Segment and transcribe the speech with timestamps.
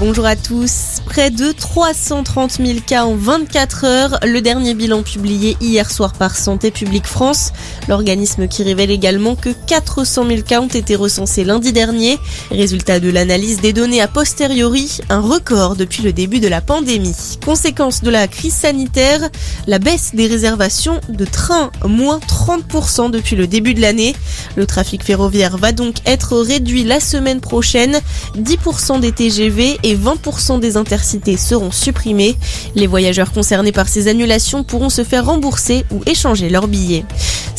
[0.00, 1.00] bonjour à tous.
[1.06, 6.36] Près de 330 000 cas en 24 heures, le dernier bilan publié hier soir par
[6.36, 7.52] Santé publique France.
[7.88, 12.18] L'organisme qui révèle également que 400 000 cas ont été recensés lundi dernier.
[12.50, 17.16] Résultat de l'analyse des données a posteriori, un record depuis le début de la pandémie.
[17.44, 19.28] Conséquence de la crise sanitaire,
[19.66, 24.14] la baisse des réservations de trains, moins 30% depuis le début de l'année.
[24.56, 27.98] Le trafic ferroviaire va donc être réduit la semaine prochaine.
[28.36, 32.36] 10% des TGV et 20% des intercités seront supprimés.
[32.74, 37.04] Les voyageurs concernés par ces annulations pourront se faire rembourser ou échanger leurs billets.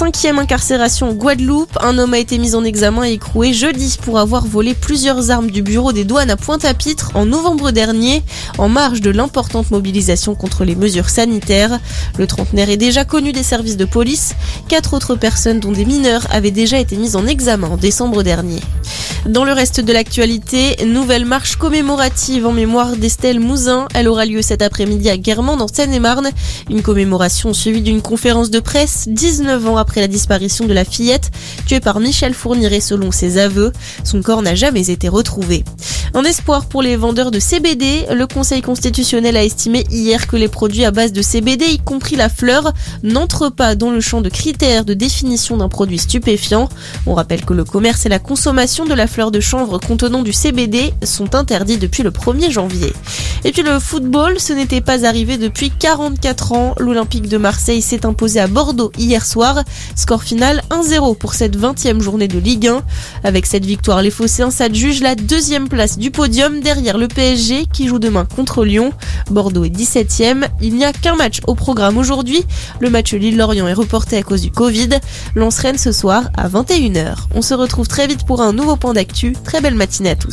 [0.00, 4.46] Cinquième incarcération Guadeloupe, un homme a été mis en examen et écroué jeudi pour avoir
[4.46, 8.22] volé plusieurs armes du bureau des douanes à Pointe-à-Pitre en novembre dernier,
[8.56, 11.78] en marge de l'importante mobilisation contre les mesures sanitaires.
[12.16, 14.34] Le trentenaire est déjà connu des services de police.
[14.68, 18.60] Quatre autres personnes, dont des mineurs, avaient déjà été mises en examen en décembre dernier.
[19.26, 23.86] Dans le reste de l'actualité, nouvelle marche commémorative en mémoire d'Estelle Mouzin.
[23.94, 26.30] Elle aura lieu cet après-midi à Guermantes en Seine-et-Marne.
[26.70, 31.30] Une commémoration suivie d'une conférence de presse 19 ans après la disparition de la fillette,
[31.66, 33.72] tuée par Michel Fourniret selon ses aveux.
[34.04, 35.64] Son corps n'a jamais été retrouvé.
[36.14, 40.48] Un espoir pour les vendeurs de CBD, le Conseil constitutionnel a estimé hier que les
[40.48, 42.72] produits à base de CBD, y compris la fleur,
[43.04, 46.68] n'entrent pas dans le champ de critères de définition d'un produit stupéfiant.
[47.06, 50.32] On rappelle que le commerce et la consommation de la fleur de chanvre contenant du
[50.32, 52.92] CBD sont interdits depuis le 1er janvier.
[53.44, 56.74] Et puis le football, ce n'était pas arrivé depuis 44 ans.
[56.78, 59.64] L'Olympique de Marseille s'est imposé à Bordeaux hier soir.
[59.96, 62.82] Score final 1-0 pour cette 20e journée de Ligue 1.
[63.24, 67.88] Avec cette victoire, les Phocéens s'adjugent la deuxième place du podium derrière le PSG qui
[67.88, 68.92] joue demain contre Lyon.
[69.30, 70.46] Bordeaux est 17e.
[70.62, 72.44] Il n'y a qu'un match au programme aujourd'hui.
[72.78, 74.90] Le match Lille-Lorient est reporté à cause du Covid.
[75.34, 77.14] Lance Rennes ce soir à 21h.
[77.34, 78.94] On se retrouve très vite pour un nouveau point
[79.44, 80.28] Très belle matinée à tous.